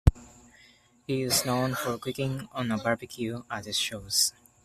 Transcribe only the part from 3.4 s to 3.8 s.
at his